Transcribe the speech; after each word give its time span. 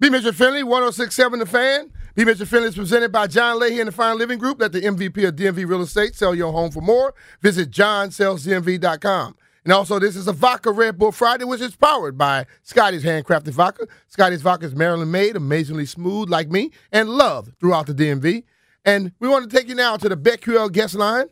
B. 0.00 0.08
Mitchell 0.08 0.32
Finley, 0.32 0.62
1067 0.62 1.40
The 1.40 1.44
Fan. 1.44 1.92
B. 2.14 2.24
Mitchell 2.24 2.46
Finley 2.46 2.68
is 2.68 2.74
presented 2.74 3.12
by 3.12 3.26
John 3.26 3.60
Leahy 3.60 3.80
and 3.80 3.88
the 3.88 3.92
Fine 3.92 4.16
Living 4.16 4.38
Group. 4.38 4.58
Let 4.58 4.72
the 4.72 4.80
MVP 4.80 5.28
of 5.28 5.36
DMV 5.36 5.68
Real 5.68 5.82
Estate 5.82 6.14
sell 6.14 6.34
your 6.34 6.52
home 6.52 6.70
for 6.70 6.80
more. 6.80 7.12
Visit 7.42 7.70
johnsellsdmv.com. 7.70 9.36
And 9.62 9.72
also, 9.74 9.98
this 9.98 10.16
is 10.16 10.26
a 10.26 10.32
Vodka 10.32 10.72
Red 10.72 10.96
Bull 10.96 11.12
Friday, 11.12 11.44
which 11.44 11.60
is 11.60 11.76
powered 11.76 12.16
by 12.16 12.46
Scotty's 12.62 13.04
Handcrafted 13.04 13.50
Vodka. 13.50 13.86
Scotty's 14.08 14.40
Vodka 14.40 14.64
is 14.64 14.74
Maryland 14.74 15.12
made, 15.12 15.36
amazingly 15.36 15.84
smooth 15.84 16.30
like 16.30 16.48
me, 16.48 16.70
and 16.90 17.10
loved 17.10 17.52
throughout 17.60 17.86
the 17.86 17.92
DMV. 17.92 18.44
And 18.86 19.12
we 19.20 19.28
want 19.28 19.50
to 19.50 19.54
take 19.54 19.68
you 19.68 19.74
now 19.74 19.98
to 19.98 20.08
the 20.08 20.16
BetQL 20.16 20.72
guest 20.72 20.94
line. 20.94 21.26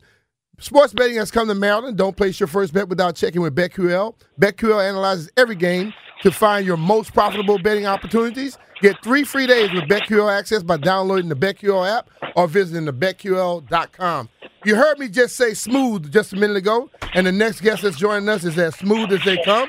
Sports 0.61 0.93
betting 0.93 1.17
has 1.17 1.31
come 1.31 1.47
to 1.49 1.55
Maryland. 1.55 1.97
Don't 1.97 2.17
place 2.17 2.41
your 2.41 2.49
first 2.49 2.73
bet 2.73 2.89
without 2.89 3.15
checking 3.15 3.41
with 3.41 3.55
BetQL. 3.55 4.15
BetQL 4.41 4.87
analyzes 4.87 5.31
every 5.37 5.55
game 5.55 5.95
to 6.23 6.33
find 6.33 6.67
your 6.67 6.77
most 6.77 7.15
profitable 7.15 7.59
betting 7.59 7.87
opportunities. 7.87 8.59
Get 8.81 8.97
three 9.03 9.23
free 9.23 9.47
days 9.47 9.73
with 9.73 9.85
BetQL 9.85 10.37
access 10.37 10.65
by 10.65 10.77
downloading 10.77 11.29
the 11.29 11.37
BetQL 11.37 11.89
app 11.89 12.11
or 12.35 12.49
visiting 12.49 12.87
the 12.87 12.93
BetQL.com. 12.93 14.29
You 14.65 14.75
heard 14.75 14.99
me 14.99 15.09
just 15.09 15.37
say 15.37 15.55
smooth 15.55 16.13
just 16.13 16.33
a 16.33 16.37
minute 16.37 16.57
ago, 16.57 16.91
and 17.15 17.25
the 17.27 17.33
next 17.33 17.61
guest 17.61 17.83
that's 17.83 17.97
joining 17.97 18.29
us 18.29 18.43
is 18.45 18.59
as 18.59 18.75
smooth 18.77 19.13
as 19.13 19.23
they 19.25 19.41
come. 19.45 19.69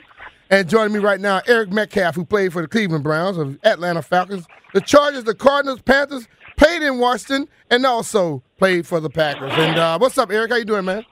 And 0.49 0.67
joining 0.67 0.93
me 0.93 0.99
right 0.99 1.19
now, 1.19 1.41
Eric 1.45 1.71
Metcalf, 1.71 2.15
who 2.15 2.25
played 2.25 2.51
for 2.51 2.63
the 2.63 2.67
Cleveland 2.67 3.03
Browns 3.03 3.37
of 3.37 3.59
Atlanta 3.63 4.01
Falcons, 4.01 4.47
the 4.73 4.81
Chargers, 4.81 5.23
the 5.23 5.35
Cardinals, 5.35 5.81
Panthers, 5.81 6.27
played 6.59 6.81
in 6.81 6.99
Washington, 6.99 7.47
and 7.71 7.85
also 7.85 8.43
played 8.57 8.85
for 8.85 8.99
the 8.99 9.09
Packers. 9.09 9.51
And 9.53 9.79
uh, 9.79 9.97
what's 9.97 10.17
up, 10.17 10.31
Eric? 10.31 10.51
How 10.51 10.57
you 10.57 10.65
doing, 10.65 10.85
man? 10.85 11.05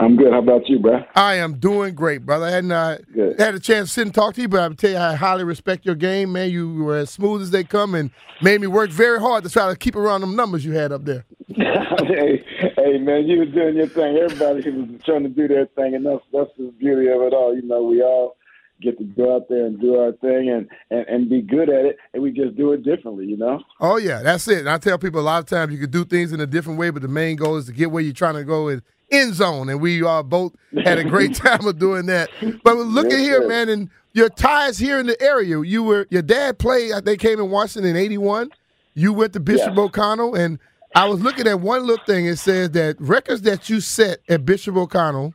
I'm 0.00 0.16
good. 0.16 0.32
How 0.32 0.38
about 0.38 0.68
you, 0.68 0.78
bro? 0.78 1.02
I 1.16 1.34
am 1.34 1.58
doing 1.58 1.96
great, 1.96 2.24
brother. 2.24 2.46
I 2.46 2.50
hadn't 2.50 2.70
uh, 2.70 2.98
had 3.36 3.56
a 3.56 3.60
chance 3.60 3.88
to 3.88 3.94
sit 3.94 4.06
and 4.06 4.14
talk 4.14 4.34
to 4.34 4.40
you, 4.40 4.48
but 4.48 4.60
I 4.60 4.72
tell 4.74 4.90
you, 4.90 4.96
I 4.96 5.14
highly 5.16 5.42
respect 5.42 5.84
your 5.84 5.96
game, 5.96 6.32
man. 6.32 6.50
You 6.50 6.84
were 6.84 6.98
as 6.98 7.10
smooth 7.10 7.42
as 7.42 7.50
they 7.50 7.64
come 7.64 7.96
and 7.96 8.12
made 8.40 8.60
me 8.60 8.68
work 8.68 8.90
very 8.90 9.18
hard 9.18 9.42
to 9.42 9.50
try 9.50 9.68
to 9.68 9.76
keep 9.76 9.96
around 9.96 10.20
them 10.20 10.36
numbers 10.36 10.64
you 10.64 10.72
had 10.72 10.92
up 10.92 11.04
there. 11.04 11.24
hey, 11.48 12.44
hey, 12.76 12.98
man, 12.98 13.26
you 13.26 13.38
were 13.38 13.46
doing 13.46 13.74
your 13.74 13.88
thing. 13.88 14.16
Everybody 14.18 14.70
was 14.70 15.00
trying 15.04 15.24
to 15.24 15.28
do 15.28 15.48
their 15.48 15.66
thing, 15.66 15.96
and 15.96 16.06
that's 16.06 16.22
that's 16.32 16.50
the 16.56 16.72
beauty 16.78 17.08
of 17.08 17.20
it 17.22 17.32
all. 17.32 17.56
You 17.56 17.62
know, 17.62 17.82
we 17.82 18.00
all 18.00 18.36
get 18.80 18.98
to 18.98 19.04
go 19.04 19.36
out 19.36 19.48
there 19.48 19.66
and 19.66 19.80
do 19.80 19.96
our 19.96 20.12
thing 20.12 20.50
and, 20.50 20.68
and, 20.90 21.06
and 21.08 21.30
be 21.30 21.42
good 21.42 21.68
at 21.68 21.84
it, 21.84 21.96
and 22.14 22.22
we 22.22 22.30
just 22.30 22.56
do 22.56 22.72
it 22.72 22.84
differently, 22.84 23.26
you 23.26 23.36
know? 23.36 23.60
Oh, 23.80 23.96
yeah, 23.96 24.22
that's 24.22 24.46
it. 24.48 24.60
And 24.60 24.68
I 24.68 24.78
tell 24.78 24.98
people 24.98 25.20
a 25.20 25.22
lot 25.22 25.40
of 25.40 25.46
times 25.46 25.72
you 25.72 25.78
can 25.78 25.90
do 25.90 26.04
things 26.04 26.32
in 26.32 26.40
a 26.40 26.46
different 26.46 26.78
way, 26.78 26.90
but 26.90 27.02
the 27.02 27.08
main 27.08 27.36
goal 27.36 27.56
is 27.56 27.66
to 27.66 27.72
get 27.72 27.90
where 27.90 28.02
you're 28.02 28.12
trying 28.12 28.34
to 28.34 28.44
go 28.44 28.68
in 28.68 28.82
end 29.10 29.34
zone. 29.34 29.68
And 29.68 29.80
we 29.80 30.02
uh, 30.02 30.22
both 30.22 30.54
had 30.84 30.98
a 30.98 31.04
great 31.04 31.34
time 31.34 31.66
of 31.66 31.78
doing 31.78 32.06
that. 32.06 32.30
But 32.62 32.76
look 32.76 33.06
yes, 33.06 33.14
at 33.14 33.20
here, 33.20 33.48
man, 33.48 33.68
and 33.68 33.90
your 34.12 34.28
ties 34.28 34.78
here 34.78 34.98
in 34.98 35.06
the 35.06 35.20
area. 35.22 35.60
You 35.62 35.82
were 35.82 36.06
Your 36.10 36.22
dad 36.22 36.58
played, 36.58 36.92
they 37.04 37.16
came 37.16 37.38
in 37.40 37.50
Washington 37.50 37.90
in 37.90 37.96
81. 37.96 38.50
You 38.94 39.12
went 39.12 39.32
to 39.34 39.40
Bishop 39.40 39.76
yeah. 39.76 39.82
O'Connell, 39.82 40.34
and 40.34 40.58
I 40.94 41.06
was 41.06 41.20
looking 41.20 41.46
at 41.46 41.60
one 41.60 41.86
little 41.86 42.04
thing. 42.04 42.26
It 42.26 42.36
says 42.36 42.70
that 42.72 43.00
records 43.00 43.42
that 43.42 43.70
you 43.70 43.80
set 43.80 44.18
at 44.28 44.44
Bishop 44.44 44.76
O'Connell 44.76 45.34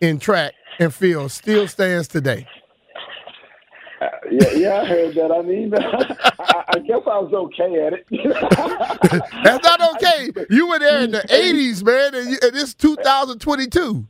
in 0.00 0.18
track 0.18 0.52
and 0.78 0.94
field 0.94 1.30
still 1.32 1.66
stands 1.68 2.08
today. 2.08 2.46
Uh, 4.00 4.06
yeah, 4.30 4.50
yeah, 4.52 4.80
I 4.80 4.84
heard 4.84 5.14
that. 5.16 5.32
I 5.32 5.42
mean, 5.42 5.74
I, 5.76 6.64
I 6.68 6.78
guess 6.78 7.00
I 7.04 7.18
was 7.18 7.32
okay 7.32 7.84
at 7.84 7.92
it. 7.94 8.06
That's 9.44 9.64
not 9.64 9.96
okay. 9.96 10.30
You 10.50 10.68
were 10.68 10.78
there 10.78 11.00
in 11.00 11.10
the 11.10 11.18
'80s, 11.18 11.84
man, 11.84 12.14
and, 12.14 12.30
you, 12.30 12.38
and 12.42 12.56
it's 12.56 12.74
2022. 12.74 14.06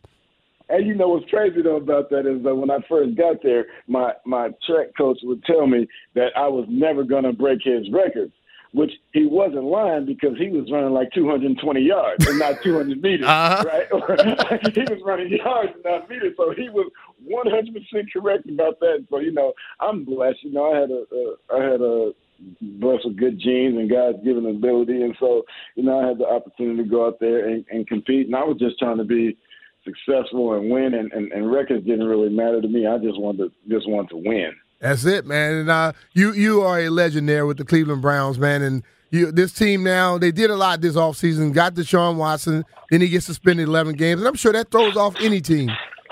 And 0.71 0.87
you 0.87 0.95
know 0.95 1.09
what's 1.09 1.29
crazy 1.31 1.63
though 1.63 1.77
about 1.77 2.11
that 2.11 2.27
is 2.27 2.43
that 2.43 2.55
when 2.55 2.71
I 2.71 2.79
first 2.87 3.17
got 3.17 3.43
there, 3.43 3.67
my 3.87 4.13
my 4.27 4.51
track 4.67 4.89
coach 4.99 5.19
would 5.23 5.43
tell 5.45 5.67
me 5.67 5.89
that 6.15 6.37
I 6.37 6.49
was 6.49 6.67
never 6.69 7.05
going 7.05 7.25
to 7.25 7.33
break 7.33 7.61
his 7.63 7.91
records 7.91 8.35
which 8.73 8.93
he 9.13 9.27
wasn't 9.27 9.65
lying 9.65 10.05
because 10.05 10.37
he 10.39 10.49
was 10.49 10.71
running 10.71 10.93
like 10.93 11.11
220 11.13 11.81
yards 11.81 12.27
and 12.27 12.39
not 12.39 12.63
200 12.63 13.03
meters, 13.03 13.27
uh-huh. 13.27 13.65
right? 13.67 13.87
he 14.75 14.81
was 14.83 15.01
running 15.05 15.33
yards 15.33 15.73
and 15.75 15.85
not 15.85 16.09
meters, 16.09 16.35
so 16.37 16.53
he 16.57 16.69
was 16.69 16.91
100% 17.31 18.13
correct 18.13 18.49
about 18.49 18.79
that. 18.81 19.07
So 19.11 19.19
you 19.19 19.33
know, 19.33 19.53
I'm 19.81 20.05
blessed. 20.05 20.43
You 20.43 20.53
know, 20.53 20.73
I 20.73 20.81
had 20.81 20.91
a, 20.91 21.05
a 21.13 21.59
I 21.59 21.73
had 21.73 21.81
a 21.81 22.13
blessed 22.61 23.07
with 23.07 23.17
good 23.17 23.41
genes 23.41 23.77
and 23.77 23.91
God's 23.91 24.23
given 24.25 24.47
ability, 24.47 25.03
and 25.03 25.17
so 25.19 25.45
you 25.75 25.83
know, 25.83 26.01
I 26.01 26.09
had 26.09 26.19
the 26.19 26.27
opportunity 26.27 26.83
to 26.83 26.89
go 26.89 27.07
out 27.07 27.21
there 27.21 27.49
and, 27.49 27.65
and 27.71 27.87
compete, 27.87 28.27
and 28.27 28.37
I 28.37 28.45
was 28.45 28.59
just 28.59 28.79
trying 28.79 28.99
to 28.99 29.05
be 29.05 29.37
successful 29.85 30.55
and 30.55 30.71
win, 30.71 30.95
and, 30.95 31.11
and, 31.13 31.33
and 31.33 31.51
records 31.51 31.87
didn't 31.87 32.07
really 32.07 32.29
matter 32.29 32.61
to 32.61 32.69
me. 32.69 32.87
I 32.87 32.99
just 32.99 33.19
wanted 33.19 33.51
to 33.51 33.75
just 33.75 33.89
wanted 33.89 34.11
to 34.11 34.17
win. 34.17 34.53
That's 34.81 35.05
it, 35.05 35.27
man. 35.27 35.55
And 35.55 35.71
uh, 35.71 35.93
you 36.13 36.33
you 36.33 36.63
are 36.63 36.79
a 36.81 36.89
legend 36.89 37.29
there 37.29 37.47
with 37.47 37.57
the 37.57 37.65
Cleveland 37.65 38.03
Browns, 38.03 38.39
man. 38.39 38.63
And 38.63 38.83
you, 39.11 39.33
this 39.33 39.53
team 39.53 39.83
now, 39.83 40.19
they 40.19 40.31
did 40.31 40.51
a 40.51 40.57
lot 40.57 40.81
this 40.81 40.95
offseason. 40.95 41.53
Got 41.53 41.75
Deshaun 41.75 42.17
Watson, 42.17 42.65
then 42.91 43.01
he 43.01 43.09
gets 43.09 43.27
suspended 43.27 43.67
11 43.67 43.97
games, 43.97 44.21
and 44.21 44.29
I'm 44.29 44.35
sure 44.35 44.53
that 44.53 44.71
throws 44.71 44.97
off 44.97 45.17
any 45.21 45.41
team. 45.41 45.71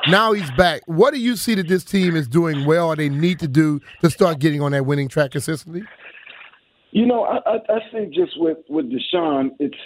Now 0.08 0.32
he's 0.32 0.50
back. 0.52 0.82
What 0.86 1.12
do 1.12 1.20
you 1.20 1.36
see 1.36 1.54
that 1.56 1.68
this 1.68 1.84
team 1.84 2.16
is 2.16 2.28
doing 2.28 2.64
well, 2.64 2.88
or 2.88 2.96
they 2.96 3.08
need 3.08 3.38
to 3.40 3.48
do 3.48 3.80
to 4.00 4.10
start 4.10 4.38
getting 4.38 4.62
on 4.62 4.72
that 4.72 4.86
winning 4.86 5.08
track 5.08 5.32
consistently? 5.32 5.82
You 6.92 7.06
know, 7.06 7.24
I, 7.24 7.38
I, 7.44 7.56
I 7.68 7.78
think 7.92 8.14
just 8.14 8.32
with 8.40 8.58
with 8.68 8.86
Deshaun, 8.86 9.50
it's 9.58 9.76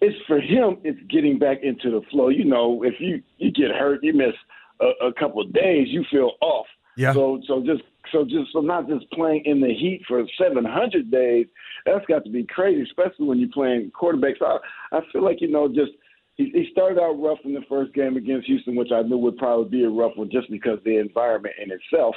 it's 0.00 0.16
for 0.26 0.38
him. 0.38 0.78
It's 0.84 1.00
getting 1.08 1.38
back 1.38 1.58
into 1.62 1.90
the 1.90 2.02
flow. 2.10 2.28
You 2.28 2.44
know, 2.44 2.82
if 2.84 2.94
you 3.00 3.22
you 3.38 3.50
get 3.50 3.70
hurt, 3.70 4.00
you 4.02 4.12
miss 4.12 4.34
a, 4.80 5.06
a 5.06 5.12
couple 5.14 5.40
of 5.40 5.52
days, 5.52 5.88
you 5.88 6.04
feel 6.10 6.32
off. 6.40 6.66
Yeah. 6.96 7.12
So 7.12 7.40
so 7.46 7.62
just 7.64 7.82
so 8.10 8.24
just 8.24 8.52
so 8.52 8.60
not 8.60 8.88
just 8.88 9.10
playing 9.12 9.42
in 9.44 9.60
the 9.60 9.68
heat 9.68 10.02
for 10.06 10.24
700 10.38 11.10
days. 11.10 11.46
That's 11.86 12.04
got 12.06 12.24
to 12.24 12.30
be 12.30 12.44
crazy, 12.44 12.82
especially 12.82 13.26
when 13.26 13.38
you're 13.38 13.48
playing 13.52 13.90
quarterbacks. 13.90 14.42
I 14.42 14.58
I 14.96 15.00
feel 15.12 15.24
like 15.24 15.40
you 15.40 15.48
know 15.48 15.68
just 15.68 15.92
he, 16.34 16.50
he 16.52 16.68
started 16.72 17.00
out 17.00 17.20
rough 17.20 17.38
in 17.44 17.54
the 17.54 17.62
first 17.68 17.92
game 17.94 18.16
against 18.16 18.46
Houston, 18.46 18.76
which 18.76 18.92
I 18.92 19.02
knew 19.02 19.18
would 19.18 19.36
probably 19.36 19.68
be 19.68 19.84
a 19.84 19.90
rough 19.90 20.12
one 20.16 20.30
just 20.30 20.50
because 20.50 20.78
the 20.84 20.98
environment 20.98 21.54
in 21.62 21.70
itself. 21.70 22.14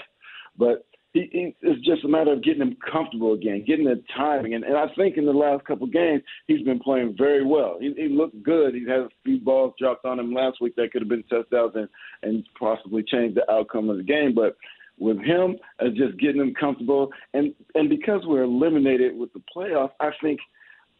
But 0.58 0.86
he, 1.16 1.56
it's 1.62 1.86
just 1.86 2.04
a 2.04 2.08
matter 2.08 2.34
of 2.34 2.44
getting 2.44 2.62
him 2.62 2.78
comfortable 2.92 3.34
again, 3.34 3.64
getting 3.66 3.86
the 3.86 4.04
timing. 4.16 4.54
And, 4.54 4.64
and 4.64 4.76
I 4.76 4.88
think 4.96 5.18
in 5.18 5.26
the 5.26 5.32
last 5.32 5.66
couple 5.66 5.88
of 5.88 5.94
games, 5.94 6.22
he's 6.48 6.62
been 6.64 6.80
playing 6.80 7.16
very 7.18 7.46
well. 7.46 7.78
He, 7.80 7.94
he 7.96 8.10
looked 8.10 8.42
good. 8.44 8.76
He 8.76 8.82
had 8.82 9.00
a 9.00 9.10
few 9.24 9.40
balls 9.40 9.74
dropped 9.80 10.06
on 10.06 10.20
him 10.20 10.34
last 10.34 10.62
week 10.62 10.76
that 10.76 10.92
could 10.92 11.02
have 11.02 11.10
been 11.10 11.24
touchdowns 11.24 11.74
and, 11.76 11.88
and 12.24 12.44
possibly 12.60 13.04
changed 13.04 13.38
the 13.38 13.50
outcome 13.52 13.90
of 13.90 13.98
the 13.98 14.04
game. 14.04 14.36
But 14.36 14.58
with 15.00 15.20
him, 15.20 15.56
uh, 15.80 15.90
just 15.96 16.20
getting 16.20 16.42
him 16.42 16.54
comfortable. 16.54 17.12
And, 17.34 17.54
and 17.76 17.90
because 17.90 18.22
we're 18.26 18.44
eliminated 18.44 19.18
with 19.18 19.32
the 19.34 19.42
playoffs, 19.56 19.92
I 20.00 20.12
think 20.22 20.40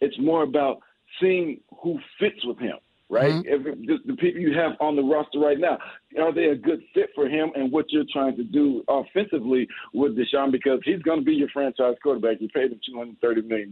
it's 0.02 0.20
more 0.20 0.44
about 0.44 0.80
seeing 1.22 1.60
who 1.82 2.00
fits 2.20 2.44
with 2.46 2.60
him 2.60 2.78
right? 3.10 3.34
Mm-hmm. 3.34 3.84
If 3.90 4.06
the 4.06 4.16
people 4.16 4.42
you 4.42 4.58
have 4.58 4.74
on 4.80 4.96
the 4.96 5.04
roster 5.04 5.40
right 5.40 5.60
now, 5.60 5.78
are 6.20 6.34
they 6.34 6.46
a 6.46 6.56
good 6.56 6.82
fit 6.94 7.10
for 7.14 7.28
him 7.28 7.52
and 7.56 7.72
what 7.72 7.92
you're 7.92 8.06
trying 8.12 8.36
to 8.38 8.44
do 8.44 8.84
offensively 8.88 9.68
with 9.94 10.18
Deshaun? 10.18 10.52
Because 10.52 10.80
he's 10.84 11.02
going 11.02 11.20
to 11.20 11.26
be 11.26 11.34
your 11.34 11.50
franchise 11.50 11.96
quarterback. 12.02 12.42
You 12.42 12.50
paid 12.50 12.72
him 12.72 12.80
$230 13.22 13.48
million. 13.48 13.72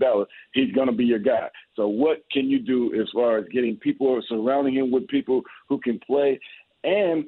He's 0.54 0.72
going 0.74 0.88
to 0.88 0.94
be 0.94 1.06
your 1.06 1.20
guy. 1.20 1.50
So 1.76 1.88
what 1.88 2.24
can 2.32 2.50
you 2.50 2.60
do 2.60 2.94
as 3.00 3.08
far 3.14 3.38
as 3.38 3.46
getting 3.52 3.78
people 3.78 4.22
surrounding 4.28 4.76
him 4.76 4.92
with 4.92 5.08
people 5.08 5.42
who 5.68 5.80
can 5.80 6.00
play 6.06 6.40
and 6.84 7.26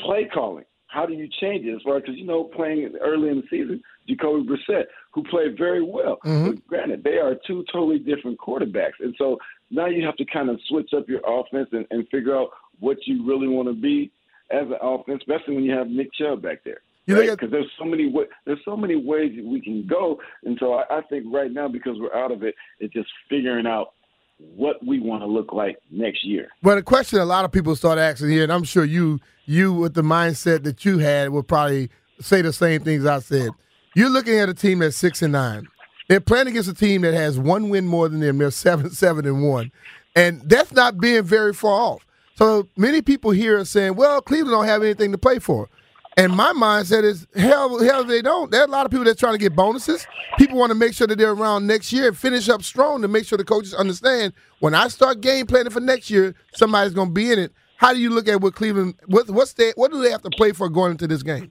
play 0.00 0.28
calling? 0.32 0.64
How 0.88 1.06
do 1.06 1.14
you 1.14 1.26
change 1.40 1.64
it 1.64 1.74
as 1.74 1.80
far 1.82 1.96
as, 1.96 2.02
because, 2.02 2.18
you 2.18 2.26
know, 2.26 2.44
playing 2.44 2.92
early 3.00 3.30
in 3.30 3.36
the 3.36 3.44
season, 3.48 3.82
Jacoby 4.06 4.46
Brissett, 4.46 4.84
who 5.12 5.22
played 5.24 5.56
very 5.56 5.82
well. 5.82 6.18
Mm-hmm. 6.24 6.50
But 6.50 6.66
granted, 6.66 7.02
they 7.02 7.16
are 7.16 7.34
two 7.46 7.64
totally 7.72 7.98
different 7.98 8.38
quarterbacks. 8.38 9.00
And 9.00 9.14
so 9.16 9.38
now 9.72 9.86
you 9.86 10.04
have 10.04 10.16
to 10.16 10.24
kind 10.24 10.50
of 10.50 10.60
switch 10.68 10.90
up 10.96 11.08
your 11.08 11.20
offense 11.26 11.68
and, 11.72 11.86
and 11.90 12.06
figure 12.08 12.36
out 12.36 12.50
what 12.78 12.98
you 13.06 13.26
really 13.26 13.48
want 13.48 13.68
to 13.68 13.74
be 13.74 14.12
as 14.50 14.66
an 14.66 14.76
offense, 14.80 15.22
especially 15.22 15.54
when 15.54 15.64
you 15.64 15.72
have 15.72 15.88
Nick 15.88 16.12
Chubb 16.12 16.42
back 16.42 16.62
there. 16.64 16.80
Because 17.06 17.28
right? 17.28 17.50
there's 17.50 17.70
so 17.78 17.84
many 17.84 18.08
wa- 18.08 18.24
there's 18.46 18.60
so 18.64 18.76
many 18.76 18.94
ways 18.94 19.32
we 19.44 19.60
can 19.60 19.86
go, 19.88 20.20
and 20.44 20.56
so 20.60 20.74
I, 20.74 20.98
I 20.98 21.00
think 21.02 21.24
right 21.32 21.50
now 21.50 21.66
because 21.66 21.96
we're 21.98 22.14
out 22.14 22.30
of 22.30 22.44
it, 22.44 22.54
it's 22.78 22.92
just 22.92 23.08
figuring 23.28 23.66
out 23.66 23.94
what 24.38 24.84
we 24.86 25.00
want 25.00 25.22
to 25.22 25.26
look 25.26 25.52
like 25.52 25.78
next 25.90 26.24
year. 26.24 26.48
Well, 26.62 26.76
the 26.76 26.82
question 26.82 27.18
a 27.18 27.24
lot 27.24 27.44
of 27.44 27.50
people 27.50 27.74
start 27.74 27.98
asking 27.98 28.30
here, 28.30 28.44
and 28.44 28.52
I'm 28.52 28.62
sure 28.62 28.84
you 28.84 29.18
you 29.46 29.72
with 29.72 29.94
the 29.94 30.02
mindset 30.02 30.62
that 30.62 30.84
you 30.84 30.98
had 30.98 31.30
will 31.30 31.42
probably 31.42 31.90
say 32.20 32.40
the 32.40 32.52
same 32.52 32.82
things 32.82 33.04
I 33.04 33.18
said. 33.18 33.50
You're 33.96 34.10
looking 34.10 34.38
at 34.38 34.48
a 34.48 34.54
team 34.54 34.78
that's 34.78 34.96
six 34.96 35.22
and 35.22 35.32
nine. 35.32 35.66
They're 36.08 36.20
playing 36.20 36.48
against 36.48 36.68
a 36.68 36.74
team 36.74 37.02
that 37.02 37.14
has 37.14 37.38
one 37.38 37.68
win 37.68 37.86
more 37.86 38.08
than 38.08 38.20
them. 38.20 38.38
They're 38.38 38.50
seven, 38.50 38.90
seven, 38.92 39.26
and 39.26 39.42
one, 39.48 39.72
and 40.14 40.42
that's 40.42 40.72
not 40.72 40.98
being 40.98 41.22
very 41.22 41.52
far 41.52 41.80
off. 41.80 42.06
So 42.36 42.68
many 42.76 43.02
people 43.02 43.30
here 43.30 43.58
are 43.58 43.64
saying, 43.64 43.96
"Well, 43.96 44.20
Cleveland 44.22 44.52
don't 44.52 44.66
have 44.66 44.82
anything 44.82 45.12
to 45.12 45.18
play 45.18 45.38
for." 45.38 45.68
And 46.16 46.36
my 46.36 46.52
mindset 46.52 47.04
is, 47.04 47.26
hell, 47.34 47.82
hell, 47.82 48.04
they 48.04 48.20
don't. 48.20 48.50
There 48.50 48.60
are 48.60 48.66
a 48.66 48.70
lot 48.70 48.84
of 48.84 48.90
people 48.90 49.04
that's 49.04 49.18
trying 49.18 49.32
to 49.32 49.38
get 49.38 49.56
bonuses. 49.56 50.06
People 50.36 50.58
want 50.58 50.70
to 50.70 50.74
make 50.74 50.92
sure 50.92 51.06
that 51.06 51.16
they're 51.16 51.32
around 51.32 51.66
next 51.66 51.90
year 51.90 52.08
and 52.08 52.16
finish 52.16 52.50
up 52.50 52.62
strong 52.62 53.00
to 53.00 53.08
make 53.08 53.24
sure 53.24 53.38
the 53.38 53.44
coaches 53.44 53.72
understand 53.72 54.34
when 54.60 54.74
I 54.74 54.88
start 54.88 55.22
game 55.22 55.46
planning 55.46 55.72
for 55.72 55.80
next 55.80 56.10
year, 56.10 56.34
somebody's 56.54 56.92
going 56.92 57.08
to 57.08 57.14
be 57.14 57.32
in 57.32 57.38
it. 57.38 57.52
How 57.78 57.94
do 57.94 57.98
you 57.98 58.10
look 58.10 58.28
at 58.28 58.42
what 58.42 58.54
Cleveland? 58.54 58.94
What, 59.06 59.30
what's 59.30 59.54
they, 59.54 59.72
What 59.74 59.90
do 59.90 60.02
they 60.02 60.10
have 60.10 60.22
to 60.22 60.30
play 60.30 60.52
for 60.52 60.68
going 60.68 60.92
into 60.92 61.06
this 61.06 61.22
game? 61.22 61.50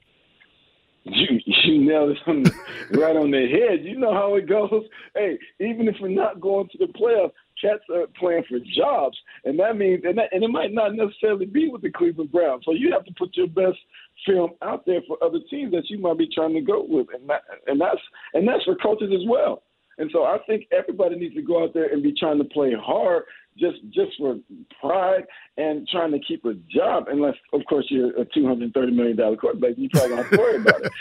You 1.04 1.51
you 1.66 1.84
nailed 1.84 2.12
it 2.12 2.18
on 2.28 2.44
the, 2.44 2.52
right 2.92 3.16
on 3.16 3.32
the 3.32 3.48
head. 3.48 3.84
You 3.84 3.98
know 3.98 4.14
how 4.14 4.36
it 4.36 4.48
goes. 4.48 4.84
Hey, 5.16 5.38
even 5.60 5.88
if 5.88 5.96
we're 6.02 6.10
not 6.10 6.42
going 6.42 6.70
to 6.70 6.78
the 6.78 6.86
playoffs, 6.86 7.32
cats 7.62 7.84
are 7.94 8.08
playing 8.20 8.44
for 8.50 8.60
jobs, 8.76 9.18
and 9.46 9.60
that 9.60 9.78
means 9.78 10.04
and, 10.06 10.18
that, 10.18 10.30
and 10.32 10.44
it 10.44 10.50
might 10.50 10.74
not 10.74 10.96
necessarily 10.96 11.46
be 11.46 11.70
with 11.70 11.82
the 11.82 11.92
Cleveland 11.92 12.32
Browns. 12.32 12.64
So 12.66 12.74
you 12.74 12.92
have 12.92 13.06
to 13.06 13.14
put 13.18 13.36
your 13.36 13.48
best 13.48 13.78
film 14.26 14.52
out 14.62 14.86
there 14.86 15.02
for 15.08 15.24
other 15.24 15.40
teams 15.50 15.72
that 15.72 15.90
you 15.90 16.00
might 16.00 16.18
be 16.18 16.30
trying 16.34 16.54
to 16.54 16.62
go 16.62 16.86
with, 16.88 17.08
and 17.14 17.30
that, 17.30 17.44
and 17.68 17.80
that's 17.80 18.02
and 18.34 18.48
that's 18.48 18.64
for 18.64 18.76
coaches 18.76 19.12
as 19.14 19.28
well. 19.28 19.64
And 19.98 20.10
so 20.12 20.24
I 20.24 20.38
think 20.48 20.66
everybody 20.72 21.16
needs 21.16 21.36
to 21.36 21.42
go 21.42 21.64
out 21.64 21.74
there 21.74 21.92
and 21.92 22.02
be 22.02 22.14
trying 22.18 22.40
to 22.40 22.46
play 22.46 22.74
hard 22.74 23.24
just 23.58 23.78
just 23.92 24.12
for 24.18 24.38
pride 24.80 25.26
and 25.58 25.88
trying 25.88 26.12
to 26.12 26.20
keep 26.20 26.46
a 26.46 26.54
job. 26.70 27.06
Unless, 27.08 27.36
of 27.54 27.62
course, 27.68 27.86
you're 27.90 28.20
a 28.20 28.26
two 28.26 28.48
hundred 28.48 28.74
thirty 28.74 28.92
million 28.92 29.18
dollar 29.18 29.36
quarterback, 29.36 29.78
you 29.78 29.90
probably 29.90 30.10
don't 30.10 30.18
have 30.18 30.32
to 30.32 30.38
worry 30.38 30.56
about 30.58 30.82
it. 30.84 30.92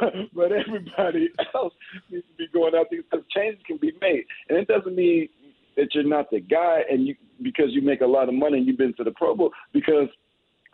but, 0.00 0.12
but 0.34 0.52
everybody 0.52 1.28
else 1.54 1.74
needs 2.10 2.26
to 2.26 2.34
be 2.36 2.46
going 2.52 2.74
out 2.74 2.86
there 2.90 3.02
because 3.02 3.24
changes 3.34 3.60
can 3.66 3.76
be 3.76 3.92
made, 4.00 4.24
and 4.48 4.58
it 4.58 4.68
doesn't 4.68 4.94
mean 4.94 5.28
that 5.76 5.94
you're 5.94 6.04
not 6.04 6.30
the 6.30 6.40
guy 6.40 6.82
and 6.90 7.06
you 7.06 7.14
because 7.42 7.68
you 7.70 7.82
make 7.82 8.00
a 8.00 8.06
lot 8.06 8.28
of 8.28 8.34
money 8.34 8.58
and 8.58 8.66
you've 8.66 8.78
been 8.78 8.94
to 8.94 9.04
the 9.04 9.12
Pro 9.12 9.34
Bowl 9.34 9.50
because 9.72 10.08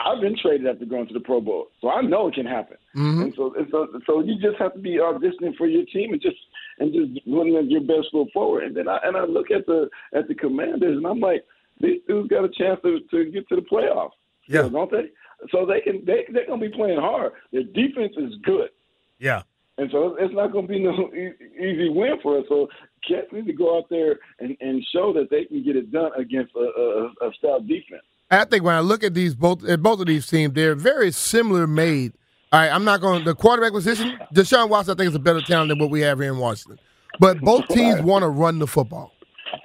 I've 0.00 0.20
been 0.20 0.36
traded 0.40 0.66
after 0.66 0.84
going 0.84 1.06
to 1.08 1.14
the 1.14 1.20
Pro 1.20 1.40
Bowl, 1.40 1.68
so 1.80 1.88
I 1.88 2.02
know 2.02 2.28
it 2.28 2.34
can 2.34 2.44
happen. 2.44 2.76
Mm-hmm. 2.94 3.22
And 3.22 3.34
so, 3.36 3.54
and 3.56 3.66
so, 3.70 3.86
so 4.06 4.20
you 4.20 4.34
just 4.34 4.58
have 4.58 4.74
to 4.74 4.78
be 4.78 4.98
auditioning 4.98 5.56
for 5.56 5.66
your 5.66 5.84
team 5.86 6.12
and 6.12 6.20
just 6.20 6.36
and 6.78 6.92
just 6.92 7.26
running 7.26 7.70
your 7.70 7.80
best 7.80 8.08
foot 8.12 8.28
forward. 8.32 8.64
And 8.64 8.76
then 8.76 8.88
I 8.88 8.98
and 9.04 9.16
I 9.16 9.24
look 9.24 9.50
at 9.50 9.66
the 9.66 9.88
at 10.14 10.28
the 10.28 10.34
Commanders, 10.34 10.96
and 10.96 11.06
I'm 11.06 11.20
like, 11.20 11.44
these 11.80 12.00
dudes 12.06 12.28
got 12.28 12.44
a 12.44 12.48
chance 12.48 12.80
to 12.82 13.00
to 13.10 13.30
get 13.30 13.48
to 13.48 13.56
the 13.56 13.62
playoffs. 13.62 14.10
Yeah, 14.48 14.62
so, 14.62 14.70
don't 14.70 14.90
they? 14.90 15.10
So 15.50 15.66
they 15.66 15.80
can 15.80 16.04
they 16.04 16.26
they're 16.32 16.46
gonna 16.46 16.60
be 16.60 16.74
playing 16.74 17.00
hard. 17.00 17.32
Their 17.52 17.64
defense 17.64 18.14
is 18.16 18.34
good. 18.42 18.70
Yeah. 19.18 19.42
And 19.78 19.90
so 19.92 20.16
it's 20.18 20.32
not 20.34 20.52
going 20.52 20.66
to 20.66 20.72
be 20.72 20.78
no 20.82 21.10
easy 21.12 21.90
win 21.90 22.14
for 22.22 22.38
us. 22.38 22.44
So 22.48 22.66
Cats 23.06 23.26
need 23.30 23.46
to 23.46 23.52
go 23.52 23.76
out 23.76 23.84
there 23.90 24.18
and, 24.40 24.56
and 24.60 24.82
show 24.90 25.12
that 25.12 25.28
they 25.30 25.44
can 25.44 25.62
get 25.62 25.76
it 25.76 25.92
done 25.92 26.12
against 26.16 26.54
a, 26.56 26.60
a, 26.60 27.28
a 27.28 27.32
stout 27.36 27.66
defense. 27.66 28.02
I 28.30 28.44
think 28.46 28.64
when 28.64 28.74
I 28.74 28.80
look 28.80 29.04
at 29.04 29.14
these 29.14 29.34
both 29.34 29.64
at 29.68 29.82
both 29.82 30.00
of 30.00 30.06
these 30.06 30.26
teams, 30.26 30.54
they're 30.54 30.74
very 30.74 31.12
similar 31.12 31.66
made. 31.66 32.14
All 32.52 32.60
right, 32.60 32.70
I'm 32.70 32.84
not 32.84 33.00
going 33.00 33.20
to. 33.20 33.24
the 33.24 33.34
quarterback 33.34 33.72
position. 33.72 34.18
Deshaun 34.32 34.68
Watson, 34.68 34.94
I 34.94 34.96
think, 34.96 35.08
is 35.08 35.14
a 35.14 35.20
better 35.20 35.40
talent 35.40 35.68
than 35.68 35.78
what 35.78 35.90
we 35.90 36.00
have 36.02 36.20
here 36.20 36.32
in 36.32 36.38
Washington. 36.38 36.78
But 37.18 37.40
both 37.40 37.66
teams 37.70 38.00
want 38.02 38.22
to 38.22 38.28
run 38.28 38.58
the 38.58 38.66
football. 38.66 39.12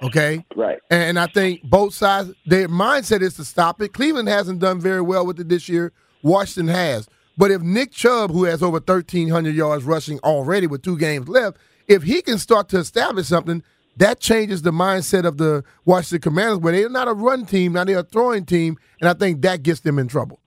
Okay. 0.02 0.44
Right. 0.56 0.78
And 0.90 1.18
I 1.18 1.26
think 1.26 1.62
both 1.62 1.94
sides, 1.94 2.32
their 2.46 2.68
mindset 2.68 3.22
is 3.22 3.34
to 3.36 3.44
stop 3.44 3.80
it. 3.80 3.92
Cleveland 3.92 4.28
hasn't 4.28 4.58
done 4.58 4.80
very 4.80 5.00
well 5.00 5.24
with 5.24 5.38
it 5.38 5.48
this 5.48 5.68
year. 5.68 5.92
Washington 6.22 6.74
has. 6.74 7.08
But 7.36 7.50
if 7.50 7.62
Nick 7.62 7.92
Chubb, 7.92 8.30
who 8.30 8.44
has 8.44 8.62
over 8.62 8.74
1,300 8.74 9.54
yards 9.54 9.84
rushing 9.84 10.18
already 10.20 10.66
with 10.66 10.82
two 10.82 10.98
games 10.98 11.28
left, 11.28 11.56
if 11.88 12.02
he 12.02 12.20
can 12.20 12.38
start 12.38 12.68
to 12.70 12.78
establish 12.78 13.26
something, 13.26 13.62
that 13.96 14.20
changes 14.20 14.62
the 14.62 14.70
mindset 14.70 15.24
of 15.24 15.38
the 15.38 15.64
Washington 15.84 16.20
Commanders, 16.20 16.58
where 16.58 16.72
they're 16.72 16.88
not 16.88 17.08
a 17.08 17.12
run 17.12 17.44
team, 17.44 17.72
now 17.72 17.84
they're 17.84 17.98
a 17.98 18.02
throwing 18.02 18.44
team, 18.44 18.78
and 19.00 19.08
I 19.08 19.14
think 19.14 19.42
that 19.42 19.62
gets 19.62 19.80
them 19.80 19.98
in 19.98 20.08
trouble. 20.08 20.40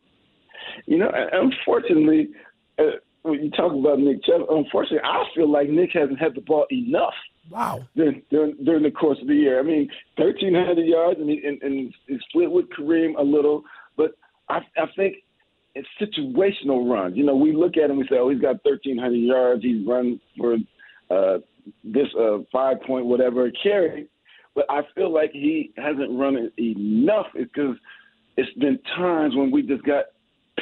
You 0.86 1.00
know, 1.00 1.12
unfortunately, 1.32 2.30
uh, 2.78 2.98
when 3.24 3.44
you 3.44 3.50
talk 3.52 3.74
about 3.74 4.00
Nick 4.00 4.24
Chubb, 4.24 4.42
unfortunately, 4.50 5.00
I 5.04 5.24
feel 5.34 5.52
like 5.52 5.70
Nick 5.70 5.92
hasn't 5.94 6.20
had 6.20 6.36
the 6.36 6.42
ball 6.42 6.66
enough. 6.72 7.14
Wow. 7.50 7.88
During, 7.96 8.22
during, 8.30 8.56
during 8.64 8.84
the 8.84 8.92
course 8.92 9.18
of 9.22 9.28
the 9.28 9.36
year. 9.36 9.60
I 9.60 9.64
mean, 9.64 9.90
1,300 10.18 10.82
yards, 10.84 11.20
and, 11.20 11.30
he, 11.30 11.42
and, 11.46 11.62
and 11.62 11.94
he 12.08 12.18
split 12.30 12.52
with 12.52 12.66
Kareem 12.70 13.18
a 13.18 13.24
little, 13.24 13.64
but 13.98 14.12
I, 14.50 14.60
I 14.78 14.86
think 14.96 15.18
it's 15.76 15.88
situational 16.00 16.90
runs. 16.90 17.18
You 17.18 17.26
know, 17.26 17.36
we 17.36 17.54
look 17.54 17.78
at 17.78 17.90
him, 17.90 17.98
we 17.98 18.08
say, 18.08 18.18
oh, 18.18 18.30
he's 18.30 18.42
got 18.42 18.64
1,300 18.64 19.16
yards, 19.16 19.64
he's 19.64 19.86
run 19.88 20.20
for 20.38 20.56
uh, 21.10 21.40
this 21.84 22.08
uh, 22.20 22.40
five 22.52 22.82
point 22.82 23.06
whatever 23.06 23.52
carry, 23.62 24.08
but 24.56 24.66
I 24.70 24.82
feel 24.96 25.14
like 25.14 25.32
he 25.32 25.72
hasn't 25.78 26.18
run 26.18 26.36
it 26.36 26.54
enough 26.60 27.28
because 27.36 27.76
it's 28.38 28.58
been 28.58 28.80
times 28.96 29.36
when 29.36 29.52
we 29.52 29.62
just 29.62 29.84
got 29.84 30.06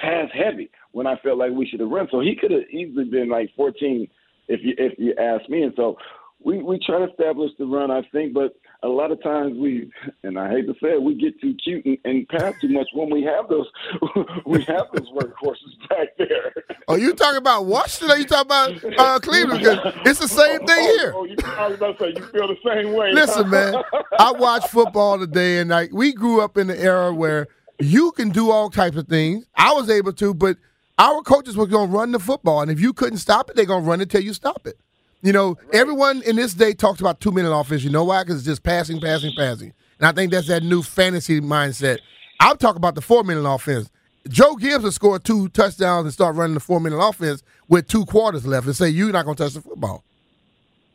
pass 0.04 0.30
heavy 0.34 0.70
when 0.92 1.08
I 1.08 1.16
felt 1.24 1.38
like 1.38 1.52
we 1.52 1.68
should 1.68 1.80
have 1.80 1.90
run. 1.90 2.08
So 2.12 2.20
he 2.20 2.36
could 2.36 2.52
have 2.52 2.70
easily 2.70 3.06
been 3.06 3.30
like 3.30 3.50
14 3.56 4.08
if 4.48 4.60
you 4.64 4.74
if 4.78 4.94
you 4.98 5.16
ask 5.18 5.50
me. 5.50 5.64
And 5.64 5.74
so 5.76 5.98
we 6.44 6.62
we 6.62 6.80
try 6.86 7.00
to 7.00 7.10
establish 7.10 7.52
the 7.58 7.66
run, 7.66 7.90
I 7.90 8.02
think, 8.12 8.34
but 8.34 8.56
a 8.84 8.88
lot 8.88 9.12
of 9.12 9.24
times 9.24 9.58
we, 9.58 9.90
and 10.24 10.38
I 10.38 10.50
hate 10.50 10.68
to 10.68 10.74
say 10.74 10.90
it, 10.90 11.02
we 11.02 11.16
get 11.16 11.40
too 11.40 11.56
cute 11.64 11.86
and, 11.86 11.98
and 12.04 12.28
pass 12.28 12.54
too 12.60 12.68
much 12.68 12.88
when 12.94 13.10
we 13.10 13.24
have 13.24 13.48
those 13.48 13.66
we 14.46 14.62
have 14.64 14.88
those 14.94 15.10
workhorses 15.12 15.90
back 15.90 16.10
there. 16.18 16.54
Are 16.90 16.98
you 16.98 17.14
talking 17.14 17.38
about 17.38 17.66
Washington? 17.66 18.10
Or 18.10 18.14
are 18.16 18.20
you 18.20 18.26
talking 18.26 18.46
about 18.46 19.00
uh, 19.00 19.20
Cleveland? 19.20 19.62
Because 19.62 19.94
it's 20.06 20.20
the 20.20 20.28
same 20.28 20.60
thing 20.60 20.68
oh, 20.70 20.98
here. 20.98 21.14
Oh, 21.16 21.24
you, 21.24 21.36
I 21.46 21.68
was 21.68 21.78
about 21.78 21.98
to 21.98 22.04
say 22.04 22.14
you 22.18 22.26
feel 22.28 22.48
the 22.50 22.58
same 22.66 22.94
way. 22.94 23.14
Listen, 23.14 23.50
man, 23.50 23.76
I 24.20 24.34
watch 24.34 24.68
football 24.68 25.18
today, 25.18 25.60
and 25.60 25.70
like 25.70 25.92
we 25.94 26.12
grew 26.12 26.42
up 26.42 26.58
in 26.58 26.68
the 26.68 26.78
era 26.78 27.14
where 27.14 27.48
you 27.86 28.12
can 28.12 28.30
do 28.30 28.52
all 28.52 28.70
types 28.70 28.98
of 28.98 29.08
things. 29.08 29.46
I 29.56 29.74
was 29.74 29.90
able 29.90 30.14
to, 30.14 30.34
but 30.34 30.58
our 30.98 31.22
coaches 31.22 31.58
were 31.58 31.68
going 31.68 31.90
to 31.90 31.96
run 31.96 32.12
the 32.12 32.20
football, 32.20 32.62
and 32.62 32.70
if 32.72 32.80
you 32.80 32.94
couldn't 32.94 33.18
stop 33.18 33.50
it, 33.50 33.56
they're 33.56 33.66
going 33.66 33.84
to 33.84 33.90
run 33.90 34.02
it 34.02 34.10
till 34.10 34.22
you 34.22 34.34
stop 34.34 34.68
it. 34.68 34.78
You 35.22 35.32
know, 35.32 35.50
right. 35.50 35.76
everyone 35.76 36.22
in 36.24 36.36
this 36.36 36.54
day 36.54 36.74
talks 36.74 37.00
about 37.00 37.20
two 37.20 37.32
minute 37.32 37.56
offense. 37.56 37.84
You 37.84 37.90
know 37.90 38.04
why? 38.04 38.24
Because 38.24 38.38
it's 38.38 38.46
just 38.46 38.64
passing, 38.64 39.00
passing, 39.00 39.34
passing. 39.36 39.74
And 40.00 40.08
I 40.08 40.12
think 40.12 40.32
that's 40.32 40.48
that 40.48 40.64
new 40.64 40.84
fantasy 40.84 41.40
mindset. 41.40 42.00
I'll 42.40 42.58
talk 42.58 42.76
about 42.76 42.96
the 42.96 43.02
four 43.02 43.24
minute 43.24 43.48
offense. 43.50 43.90
Joe 44.28 44.56
Gibbs 44.56 44.84
will 44.84 44.92
score 44.92 45.20
two 45.20 45.50
touchdowns 45.50 46.06
and 46.06 46.14
start 46.14 46.36
running 46.36 46.54
the 46.54 46.60
four 46.60 46.80
minute 46.80 46.98
offense 46.98 47.42
with 47.70 47.88
two 47.88 48.06
quarters 48.06 48.46
left 48.46 48.66
and 48.66 48.76
say 48.76 48.90
you're 48.90 49.12
not 49.12 49.24
going 49.26 49.38
to 49.38 49.44
touch 49.44 49.54
the 49.54 49.62
football. 49.62 50.04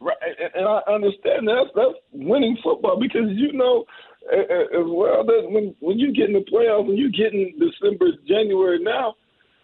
Right, 0.00 0.16
and 0.54 0.66
I 0.66 0.80
understand 0.86 1.48
that's 1.48 1.70
that's 1.74 1.94
winning 2.12 2.56
football 2.62 3.00
because 3.00 3.30
you 3.30 3.52
know 3.52 3.84
as 4.32 4.86
well 4.86 5.24
that 5.24 5.48
when 5.50 5.74
when 5.80 5.98
you 5.98 6.12
get 6.12 6.28
in 6.28 6.34
the 6.34 6.44
playoffs, 6.52 6.86
when 6.86 6.96
you 6.96 7.10
get 7.10 7.32
in 7.32 7.52
December, 7.58 8.06
January 8.26 8.78
now, 8.82 9.14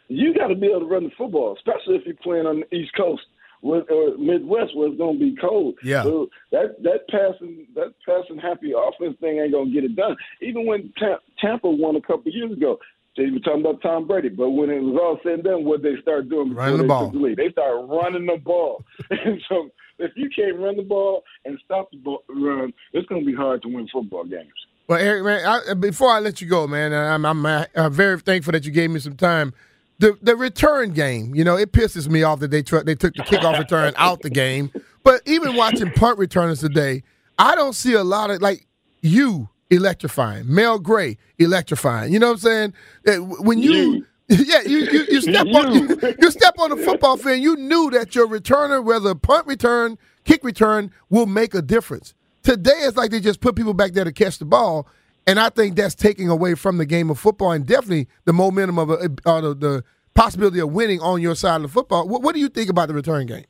you 0.09 0.35
got 0.35 0.49
to 0.49 0.55
be 0.55 0.67
able 0.67 0.81
to 0.81 0.87
run 0.87 1.05
the 1.05 1.11
football, 1.17 1.57
especially 1.57 1.97
if 1.97 2.07
you're 2.07 2.17
playing 2.23 2.47
on 2.47 2.61
the 2.61 2.77
East 2.77 2.93
Coast 2.97 3.23
with, 3.63 3.91
or 3.91 4.17
Midwest 4.19 4.77
where 4.77 4.89
it's 4.89 4.99
going 4.99 5.19
to 5.19 5.25
be 5.25 5.37
cold. 5.41 5.75
Yeah. 5.83 6.03
So 6.03 6.29
that 6.53 6.83
that 6.83 7.09
passing 7.09 7.67
that 7.75 7.95
passing 8.07 8.39
happy 8.39 8.73
offense 8.73 9.17
thing 9.21 9.39
ain't 9.39 9.53
going 9.53 9.69
to 9.69 9.75
get 9.75 9.85
it 9.85 9.97
done. 9.97 10.17
Even 10.41 10.67
when 10.67 10.93
Tampa 11.41 11.69
won 11.69 11.97
a 11.97 12.01
couple 12.01 12.29
of 12.29 12.35
years 12.35 12.53
ago, 12.53 12.79
they 13.17 13.31
were 13.31 13.39
talking 13.41 13.61
about 13.61 13.81
Tom 13.83 14.07
Brady, 14.07 14.29
but 14.29 14.51
when 14.51 14.71
it 14.71 14.81
was 14.81 14.99
all 15.01 15.19
said 15.23 15.35
and 15.35 15.45
done, 15.45 15.65
what 15.65 15.83
they 15.83 15.95
start 16.03 16.29
doing 16.29 16.55
running 16.55 16.79
the 16.79 16.83
they 16.83 16.89
ball. 16.89 17.11
The 17.11 17.35
they 17.37 17.51
start 17.51 17.89
running 17.89 18.27
the 18.27 18.37
ball. 18.37 18.83
and 19.11 19.41
so 19.49 19.71
if 19.99 20.13
you 20.17 20.29
can't 20.35 20.59
run 20.59 20.77
the 20.77 20.83
ball 20.83 21.23
and 21.45 21.59
stop 21.65 21.91
the 21.91 21.99
ball, 21.99 22.25
run, 22.29 22.73
it's 22.93 23.07
going 23.09 23.23
to 23.23 23.27
be 23.27 23.35
hard 23.35 23.63
to 23.63 23.69
win 23.69 23.89
football 23.93 24.25
games. 24.25 24.53
Well, 24.89 24.99
Eric, 24.99 25.25
man, 25.25 25.47
I, 25.47 25.75
before 25.75 26.11
I 26.11 26.19
let 26.19 26.41
you 26.41 26.49
go, 26.49 26.67
man, 26.67 26.93
I'm, 26.93 27.25
I'm, 27.25 27.47
I'm 27.75 27.93
very 27.93 28.19
thankful 28.21 28.53
that 28.53 28.67
you 28.67 28.73
gave 28.73 28.91
me 28.91 29.01
some 29.01 29.17
time 29.17 29.55
the 29.99 30.19
the 30.23 30.37
return 30.37 30.93
game, 30.93 31.35
you 31.35 31.45
know, 31.45 31.57
it 31.57 31.73
pisses 31.73 32.09
me 32.09 32.23
off 32.23 32.41
that 32.41 32.51
they 32.51 32.63
tr- 32.63 32.81
they 32.81 32.95
took 32.95 33.15
the 33.15 33.23
kickoff 33.23 33.59
return 33.59 33.95
out 33.97 34.23
the 34.23 34.31
game. 34.31 34.73
But 35.03 35.23
even 35.27 35.57
watching 35.57 35.91
punt 35.93 36.19
returners 36.19 36.61
today, 36.61 37.03
I 37.39 37.55
don't 37.55 37.75
see 37.75 37.93
a 37.93 38.05
lot 38.05 38.31
of 38.31 38.43
like 38.43 38.67
you 39.03 39.49
electrifying, 39.71 40.53
Mel 40.53 40.79
Gray 40.79 41.17
electrifying. 41.39 42.13
You 42.13 42.19
know 42.19 42.33
what 42.33 42.45
I'm 42.45 42.73
saying? 43.05 43.27
When 43.41 43.59
you, 43.59 44.07
yeah, 44.29 44.63
you, 44.63 44.79
you, 44.79 45.07
you 45.11 45.21
step 45.21 45.47
on 45.47 45.75
you, 45.75 46.15
you 46.21 46.31
step 46.31 46.55
on 46.59 46.71
the 46.71 46.77
football 46.77 47.17
field, 47.17 47.41
you 47.41 47.57
knew 47.57 47.91
that 47.91 48.15
your 48.15 48.27
returner, 48.27 48.85
whether 48.85 49.15
punt 49.15 49.47
return, 49.47 49.99
kick 50.25 50.45
return, 50.45 50.91
will 51.11 51.27
make 51.27 51.55
a 51.55 51.63
difference. 51.63 52.15
Today 52.43 52.73
it's 52.81 52.97
like 52.97 53.11
they 53.11 53.21
just 53.21 53.41
put 53.41 53.57
people 53.57 53.75
back 53.75 53.93
there 53.93 54.05
to 54.05 54.13
catch 54.13 54.39
the 54.39 54.45
ball, 54.45 54.87
and 55.27 55.41
I 55.41 55.49
think 55.49 55.77
that's 55.77 55.95
taking 55.95 56.29
away 56.29 56.55
from 56.55 56.79
the 56.79 56.87
game 56.87 57.11
of 57.11 57.19
football 57.19 57.53
and 57.53 57.67
definitely 57.67 58.09
the 58.25 58.33
momentum 58.33 58.79
of 58.79 58.91
a, 58.91 59.11
uh, 59.25 59.41
the, 59.41 59.55
the, 59.55 59.85
possibility 60.15 60.61
of 60.61 60.73
winning 60.73 61.01
on 61.01 61.21
your 61.21 61.35
side 61.35 61.57
of 61.57 61.63
the 61.63 61.69
football. 61.69 62.07
What, 62.07 62.23
what, 62.23 62.37
do 62.37 62.41
you 62.41 62.49
think 62.49 62.71
about 62.71 62.87
the 62.87 62.95
return 62.95 63.27
game? 63.27 63.47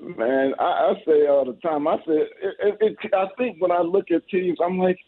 Man, 0.00 0.54
I, 0.58 0.64
I 0.64 0.94
say 1.04 1.26
all 1.26 1.44
the 1.44 1.52
time. 1.60 1.86
I 1.86 1.96
say 1.98 2.24
it, 2.42 2.78
it, 2.80 2.96
it, 3.02 3.14
I 3.14 3.26
think 3.36 3.60
when 3.60 3.70
I 3.70 3.80
look 3.82 4.10
at 4.10 4.26
teams, 4.28 4.56
I'm 4.64 4.78
like, 4.78 4.98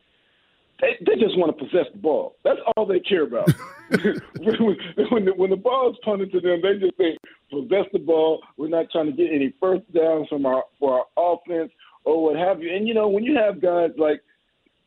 they, 0.81 0.97
they 1.07 1.21
just 1.21 1.38
want 1.38 1.57
to 1.57 1.64
possess 1.64 1.87
the 1.93 1.99
ball. 1.99 2.37
That's 2.45 2.59
all 2.76 2.87
they 2.87 3.00
care 3.00 3.23
about. 3.23 3.49
when, 3.91 4.76
when, 5.11 5.25
the, 5.25 5.33
when 5.37 5.50
the 5.50 5.57
ball 5.57 5.91
is 5.91 5.97
punted 6.05 6.33
to 6.33 6.41
them, 6.41 6.61
they 6.62 6.79
just 6.79 6.97
think 6.97 7.19
possess 7.50 7.87
the 7.93 7.99
ball. 7.99 8.43
We're 8.57 8.69
not 8.69 8.87
trying 8.91 9.07
to 9.07 9.12
get 9.12 9.33
any 9.33 9.55
first 9.61 9.91
downs 9.93 10.29
from 10.29 10.47
our 10.47 10.64
for 10.79 11.05
our 11.17 11.35
offense 11.35 11.71
or 12.05 12.23
what 12.23 12.37
have 12.37 12.62
you. 12.62 12.75
And 12.75 12.88
you 12.88 12.95
know, 12.95 13.09
when 13.09 13.25
you 13.25 13.37
have 13.37 13.61
guys 13.61 13.91
like 13.99 14.23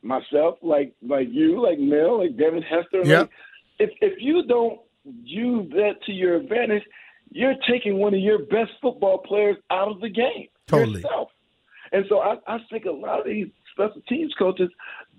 myself, 0.02 0.58
like 0.62 0.94
like 1.08 1.28
you, 1.32 1.62
like 1.62 1.80
Mel, 1.80 2.20
like 2.20 2.38
Devin 2.38 2.64
Hester, 2.64 3.04
yep. 3.04 3.22
like, 3.22 3.30
if 3.80 3.90
if 4.02 4.14
you 4.20 4.46
don't 4.48 4.80
use 5.24 5.70
that 5.72 6.02
to 6.06 6.12
your 6.12 6.36
advantage, 6.36 6.84
you're 7.32 7.56
taking 7.70 7.98
one 7.98 8.14
of 8.14 8.20
your 8.20 8.40
best 8.40 8.72
football 8.82 9.20
players 9.20 9.58
out 9.72 9.90
of 9.90 10.02
the 10.02 10.10
game 10.10 10.48
totally. 10.68 11.02
yourself. 11.02 11.30
And 11.92 12.06
so 12.10 12.20
I, 12.20 12.36
I 12.48 12.58
think 12.70 12.86
a 12.86 12.92
lot 12.92 13.20
of 13.20 13.26
these 13.26 13.48
special 13.72 14.02
teams 14.08 14.34
coaches 14.38 14.70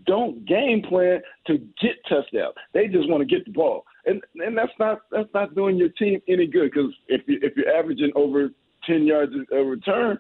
don't 0.06 0.44
game 0.46 0.82
plan 0.88 1.20
to 1.46 1.58
get 1.80 1.96
touchdowns. 2.08 2.54
They 2.72 2.86
just 2.86 3.08
want 3.08 3.20
to 3.20 3.26
get 3.26 3.44
the 3.44 3.52
ball, 3.52 3.84
and 4.04 4.22
and 4.36 4.56
that's 4.56 4.72
not 4.78 5.02
that's 5.10 5.32
not 5.34 5.54
doing 5.54 5.76
your 5.76 5.90
team 5.90 6.20
any 6.28 6.46
good 6.46 6.70
because 6.72 6.92
if 7.08 7.22
you 7.26 7.38
if 7.42 7.56
you're 7.56 7.74
averaging 7.74 8.12
over 8.14 8.50
ten 8.86 9.04
yards 9.04 9.32
a 9.52 9.56
return, 9.56 10.18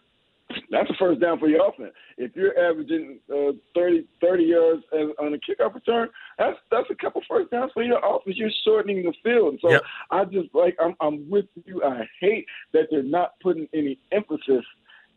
that's 0.70 0.90
a 0.90 0.94
first 0.98 1.20
down 1.20 1.38
for 1.38 1.48
your 1.48 1.68
offense. 1.68 1.92
If 2.18 2.34
you're 2.34 2.58
averaging 2.58 3.18
uh, 3.30 3.52
30, 3.74 4.06
30 4.20 4.44
yards 4.44 4.82
on 5.18 5.34
a 5.34 5.38
kickoff 5.38 5.74
return, 5.74 6.08
that's 6.38 6.56
that's 6.70 6.88
a 6.90 6.94
couple 6.94 7.22
first 7.28 7.50
downs 7.50 7.72
for 7.74 7.82
your 7.82 7.98
offense. 7.98 8.36
You're 8.36 8.50
shortening 8.64 9.02
the 9.02 9.12
field. 9.22 9.58
So 9.62 9.70
yep. 9.70 9.82
I 10.10 10.24
just 10.24 10.54
like 10.54 10.76
I'm 10.80 10.94
I'm 11.00 11.28
with 11.28 11.46
you. 11.64 11.82
I 11.82 12.08
hate 12.20 12.46
that 12.72 12.88
they're 12.90 13.02
not 13.02 13.32
putting 13.42 13.68
any 13.74 13.98
emphasis 14.12 14.64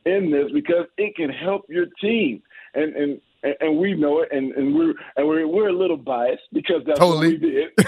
in 0.05 0.31
this 0.31 0.51
because 0.53 0.85
it 0.97 1.15
can 1.15 1.29
help 1.29 1.65
your 1.69 1.85
team. 2.01 2.41
And 2.73 2.95
and 2.95 3.21
and, 3.43 3.55
and 3.59 3.77
we 3.77 3.93
know 3.93 4.21
it, 4.21 4.29
and, 4.31 4.51
and 4.53 4.75
we're 4.75 4.93
and 5.15 5.27
we're 5.27 5.47
we're 5.47 5.69
a 5.69 5.73
little 5.73 5.97
biased 5.97 6.43
because 6.53 6.81
that's 6.85 6.99
totally. 6.99 7.33
what 7.33 7.41
we 7.41 7.51
did. 7.51 7.69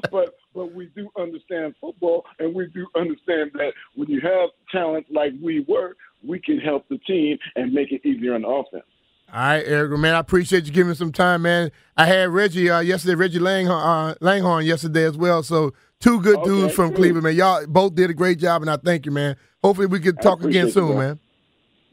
but 0.10 0.36
but 0.54 0.72
we 0.74 0.86
do 0.96 1.08
understand 1.18 1.74
football, 1.80 2.24
and 2.38 2.54
we 2.54 2.66
do 2.68 2.86
understand 2.96 3.50
that 3.54 3.72
when 3.94 4.08
you 4.08 4.20
have 4.20 4.50
talent 4.70 5.06
like 5.10 5.32
we 5.42 5.64
were, 5.68 5.94
we 6.26 6.38
can 6.40 6.58
help 6.58 6.88
the 6.88 6.98
team 6.98 7.38
and 7.56 7.72
make 7.72 7.92
it 7.92 8.04
easier 8.06 8.34
on 8.34 8.42
the 8.42 8.48
offense. 8.48 8.84
All 9.30 9.40
right, 9.40 9.62
Eric, 9.66 9.98
man, 9.98 10.14
I 10.14 10.20
appreciate 10.20 10.64
you 10.64 10.72
giving 10.72 10.88
me 10.88 10.94
some 10.94 11.12
time, 11.12 11.42
man. 11.42 11.70
I 11.98 12.06
had 12.06 12.30
Reggie 12.30 12.70
uh, 12.70 12.80
yesterday, 12.80 13.14
Reggie 13.14 13.38
Langhorne, 13.38 13.82
uh, 13.82 14.14
Langhorne 14.22 14.64
yesterday 14.64 15.04
as 15.04 15.18
well. 15.18 15.42
So 15.42 15.74
two 16.00 16.22
good 16.22 16.38
okay, 16.38 16.46
dudes 16.46 16.74
from 16.74 16.90
cool. 16.90 16.96
Cleveland, 16.96 17.24
man. 17.24 17.36
Y'all 17.36 17.66
both 17.66 17.94
did 17.94 18.08
a 18.08 18.14
great 18.14 18.38
job, 18.38 18.62
and 18.62 18.70
I 18.70 18.78
thank 18.78 19.04
you, 19.04 19.12
man. 19.12 19.36
Hopefully, 19.62 19.86
we 19.86 20.00
can 20.00 20.16
talk 20.16 20.42
again 20.42 20.70
soon, 20.70 20.88
you, 20.88 20.94
man. 20.94 21.20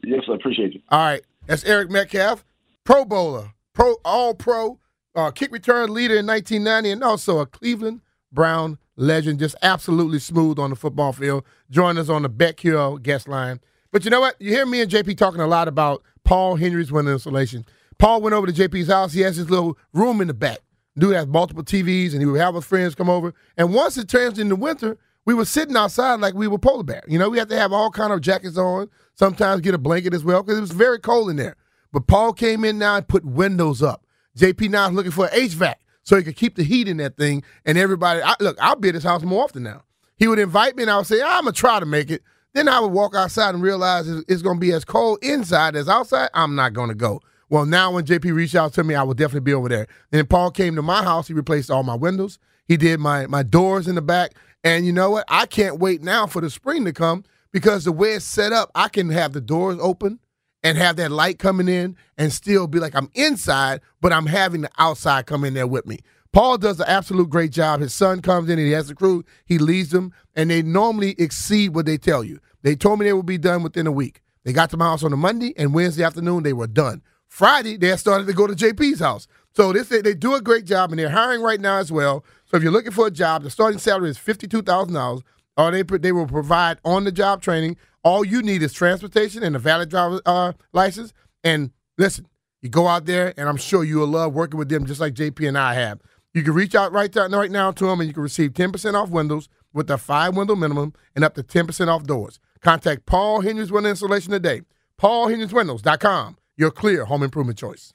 Yes, 0.06 0.22
I 0.30 0.34
appreciate 0.34 0.72
you. 0.72 0.80
All 0.88 1.00
right, 1.00 1.22
that's 1.46 1.64
Eric 1.64 1.90
Metcalf, 1.90 2.44
Pro 2.84 3.04
Bowler, 3.04 3.52
Pro 3.72 3.96
All 4.04 4.34
Pro, 4.34 4.78
uh, 5.16 5.32
kick 5.32 5.50
return 5.50 5.92
leader 5.92 6.16
in 6.16 6.26
1990, 6.26 6.90
and 6.92 7.02
also 7.02 7.40
a 7.40 7.46
Cleveland 7.46 8.02
Brown 8.30 8.78
legend. 8.94 9.40
Just 9.40 9.56
absolutely 9.62 10.20
smooth 10.20 10.60
on 10.60 10.70
the 10.70 10.76
football 10.76 11.12
field. 11.12 11.44
Join 11.70 11.98
us 11.98 12.08
on 12.08 12.22
the 12.22 12.54
Hill 12.56 12.98
guest 12.98 13.26
line. 13.26 13.58
But 13.90 14.04
you 14.04 14.10
know 14.12 14.20
what? 14.20 14.36
You 14.40 14.50
hear 14.50 14.64
me 14.64 14.80
and 14.80 14.90
JP 14.90 15.16
talking 15.16 15.40
a 15.40 15.46
lot 15.46 15.66
about 15.66 16.04
Paul 16.22 16.54
Henry's 16.54 16.92
window 16.92 17.14
installation. 17.14 17.64
Paul 17.98 18.20
went 18.20 18.34
over 18.34 18.46
to 18.46 18.52
JP's 18.52 18.88
house. 18.88 19.12
He 19.12 19.22
has 19.22 19.34
his 19.34 19.50
little 19.50 19.76
room 19.92 20.20
in 20.20 20.28
the 20.28 20.34
back. 20.34 20.58
Dude 20.96 21.16
has 21.16 21.26
multiple 21.26 21.64
TVs, 21.64 22.12
and 22.12 22.20
he 22.20 22.26
would 22.26 22.40
have 22.40 22.54
his 22.54 22.64
friends 22.64 22.94
come 22.94 23.10
over. 23.10 23.34
And 23.56 23.74
once 23.74 23.98
it 23.98 24.08
turns 24.08 24.38
into 24.38 24.54
winter, 24.54 24.98
we 25.26 25.34
were 25.34 25.44
sitting 25.44 25.76
outside 25.76 26.20
like 26.20 26.34
we 26.34 26.48
were 26.48 26.58
polar 26.58 26.84
bear. 26.84 27.02
You 27.06 27.18
know, 27.18 27.28
we 27.28 27.38
had 27.38 27.48
to 27.50 27.58
have 27.58 27.72
all 27.72 27.90
kind 27.90 28.12
of 28.12 28.20
jackets 28.22 28.56
on. 28.56 28.88
Sometimes 29.16 29.60
get 29.60 29.74
a 29.74 29.78
blanket 29.78 30.14
as 30.14 30.24
well 30.24 30.42
because 30.42 30.56
it 30.58 30.62
was 30.62 30.70
very 30.70 30.98
cold 30.98 31.28
in 31.28 31.36
there. 31.36 31.56
But 31.92 32.06
Paul 32.06 32.32
came 32.32 32.64
in 32.64 32.78
now 32.78 32.96
and 32.96 33.08
put 33.08 33.24
windows 33.24 33.82
up. 33.82 34.06
JP 34.38 34.70
now 34.70 34.88
is 34.88 34.94
looking 34.94 35.12
for 35.12 35.28
HVAC 35.28 35.74
so 36.02 36.16
he 36.16 36.22
could 36.22 36.36
keep 36.36 36.54
the 36.54 36.62
heat 36.62 36.88
in 36.88 36.98
that 36.98 37.16
thing. 37.16 37.42
And 37.64 37.76
everybody, 37.76 38.22
I, 38.22 38.34
look, 38.40 38.56
I'll 38.60 38.76
be 38.76 38.88
at 38.88 38.94
his 38.94 39.04
house 39.04 39.22
more 39.22 39.42
often 39.42 39.64
now. 39.64 39.82
He 40.18 40.28
would 40.28 40.38
invite 40.38 40.76
me, 40.76 40.84
and 40.84 40.90
I 40.90 40.96
would 40.96 41.06
say, 41.06 41.20
I'm 41.20 41.44
gonna 41.44 41.52
try 41.52 41.80
to 41.80 41.86
make 41.86 42.10
it. 42.10 42.22
Then 42.54 42.68
I 42.68 42.80
would 42.80 42.92
walk 42.92 43.14
outside 43.14 43.54
and 43.54 43.62
realize 43.62 44.08
it's, 44.08 44.24
it's 44.28 44.42
to 44.42 44.54
be 44.54 44.72
as 44.72 44.84
cold 44.84 45.18
inside 45.22 45.76
as 45.76 45.88
outside. 45.88 46.30
I'm 46.32 46.54
not 46.54 46.72
to 46.74 46.94
go. 46.94 47.20
Well, 47.50 47.66
now 47.66 47.92
when 47.92 48.06
JP 48.06 48.34
reached 48.34 48.54
out 48.54 48.72
to 48.74 48.84
me, 48.84 48.94
I 48.94 49.02
will 49.02 49.14
definitely 49.14 49.40
be 49.40 49.52
over 49.52 49.68
there. 49.68 49.86
Then 50.10 50.26
Paul 50.26 50.50
came 50.50 50.74
to 50.76 50.82
my 50.82 51.02
house. 51.02 51.28
He 51.28 51.34
replaced 51.34 51.70
all 51.70 51.82
my 51.82 51.94
windows. 51.94 52.38
He 52.66 52.76
did 52.76 53.00
my 53.00 53.26
my 53.26 53.42
doors 53.42 53.88
in 53.88 53.94
the 53.94 54.02
back. 54.02 54.32
And 54.64 54.84
you 54.84 54.92
know 54.92 55.10
what? 55.10 55.24
I 55.28 55.46
can't 55.46 55.78
wait 55.78 56.02
now 56.02 56.26
for 56.26 56.40
the 56.40 56.50
spring 56.50 56.84
to 56.86 56.92
come 56.92 57.24
because 57.52 57.84
the 57.84 57.92
way 57.92 58.14
it's 58.14 58.24
set 58.24 58.52
up, 58.52 58.70
I 58.74 58.88
can 58.88 59.10
have 59.10 59.32
the 59.32 59.40
doors 59.40 59.78
open 59.80 60.18
and 60.62 60.76
have 60.76 60.96
that 60.96 61.12
light 61.12 61.38
coming 61.38 61.68
in 61.68 61.96
and 62.18 62.32
still 62.32 62.66
be 62.66 62.80
like 62.80 62.94
I'm 62.94 63.10
inside, 63.14 63.80
but 64.00 64.12
I'm 64.12 64.26
having 64.26 64.62
the 64.62 64.70
outside 64.78 65.26
come 65.26 65.44
in 65.44 65.54
there 65.54 65.66
with 65.66 65.86
me. 65.86 66.00
Paul 66.32 66.58
does 66.58 66.80
an 66.80 66.86
absolute 66.88 67.30
great 67.30 67.52
job. 67.52 67.80
His 67.80 67.94
son 67.94 68.20
comes 68.20 68.50
in 68.50 68.58
and 68.58 68.66
he 68.66 68.72
has 68.72 68.88
the 68.88 68.94
crew, 68.94 69.24
he 69.46 69.58
leads 69.58 69.90
them, 69.90 70.12
and 70.34 70.50
they 70.50 70.62
normally 70.62 71.14
exceed 71.18 71.74
what 71.74 71.86
they 71.86 71.96
tell 71.96 72.24
you. 72.24 72.40
They 72.62 72.74
told 72.74 72.98
me 72.98 73.06
they 73.06 73.12
would 73.12 73.24
be 73.24 73.38
done 73.38 73.62
within 73.62 73.86
a 73.86 73.92
week. 73.92 74.20
They 74.44 74.52
got 74.52 74.70
to 74.70 74.76
my 74.76 74.86
house 74.86 75.02
on 75.02 75.12
a 75.12 75.16
Monday, 75.16 75.54
and 75.56 75.72
Wednesday 75.72 76.04
afternoon 76.04 76.42
they 76.42 76.52
were 76.52 76.66
done. 76.66 77.02
Friday, 77.28 77.76
they 77.76 77.96
started 77.96 78.26
to 78.26 78.32
go 78.32 78.46
to 78.46 78.54
JP's 78.54 79.00
house. 79.00 79.26
So 79.56 79.72
this, 79.72 79.88
they, 79.88 80.12
do 80.12 80.34
a 80.34 80.42
great 80.42 80.66
job, 80.66 80.92
and 80.92 80.98
they're 80.98 81.08
hiring 81.08 81.40
right 81.40 81.58
now 81.58 81.78
as 81.78 81.90
well. 81.90 82.22
So 82.44 82.58
if 82.58 82.62
you're 82.62 82.70
looking 82.70 82.92
for 82.92 83.06
a 83.06 83.10
job, 83.10 83.42
the 83.42 83.48
starting 83.48 83.78
salary 83.78 84.10
is 84.10 84.18
$52,000, 84.18 85.22
or 85.56 85.70
they, 85.70 85.82
they 85.82 86.12
will 86.12 86.26
provide 86.26 86.76
on-the-job 86.84 87.40
training. 87.40 87.78
All 88.04 88.22
you 88.22 88.42
need 88.42 88.62
is 88.62 88.74
transportation 88.74 89.42
and 89.42 89.56
a 89.56 89.58
valid 89.58 89.88
driver 89.88 90.20
uh, 90.26 90.52
license. 90.74 91.14
And 91.42 91.70
listen, 91.96 92.26
you 92.60 92.68
go 92.68 92.86
out 92.86 93.06
there, 93.06 93.32
and 93.38 93.48
I'm 93.48 93.56
sure 93.56 93.82
you 93.82 93.96
will 93.96 94.08
love 94.08 94.34
working 94.34 94.58
with 94.58 94.68
them 94.68 94.84
just 94.84 95.00
like 95.00 95.14
JP 95.14 95.48
and 95.48 95.56
I 95.56 95.72
have. 95.72 96.02
You 96.34 96.42
can 96.42 96.52
reach 96.52 96.74
out 96.74 96.92
right, 96.92 97.14
right 97.16 97.50
now 97.50 97.70
to 97.70 97.86
them, 97.86 98.00
and 98.00 98.08
you 98.08 98.12
can 98.12 98.22
receive 98.22 98.52
10% 98.52 98.92
off 98.92 99.08
windows 99.08 99.48
with 99.72 99.90
a 99.90 99.96
five-window 99.96 100.54
minimum 100.54 100.92
and 101.14 101.24
up 101.24 101.34
to 101.34 101.42
10% 101.42 101.88
off 101.88 102.04
doors. 102.04 102.40
Contact 102.60 103.06
Paul 103.06 103.40
Henry's 103.40 103.72
Window 103.72 103.88
Installation 103.88 104.32
today. 104.32 104.60
PaulHenry'sWindows.com, 105.00 106.36
your 106.58 106.70
clear 106.70 107.06
home 107.06 107.22
improvement 107.22 107.56
choice. 107.56 107.94